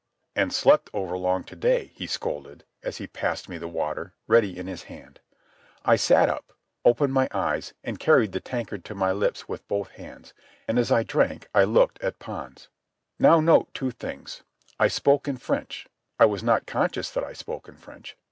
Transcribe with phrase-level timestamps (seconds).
[0.35, 4.57] "And slept over long to day," he scolded, as he passed me the water, ready
[4.57, 5.19] in his hand.
[5.85, 9.89] I sat up, opened my eyes, and carried the tankard to my lips with both
[9.91, 10.33] my hands.
[10.67, 12.67] And as I drank I looked at Pons.
[13.19, 14.41] Now note two things.
[14.79, 15.85] I spoke in French;
[16.17, 18.17] I was not conscious that I spoke in French.